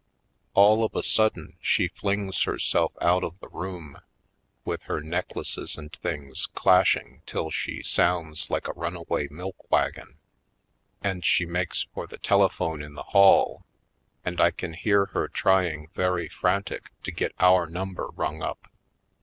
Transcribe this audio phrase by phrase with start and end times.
[0.55, 3.99] All of a sudden she flings herself out of the room,
[4.65, 10.17] with her necklaces and things clashing till she sounds like a runaway milk wagon,
[11.03, 13.63] and she makes for the tele phone in the hall,
[14.25, 18.71] and I can hear her trying very frantic to get our number rung up.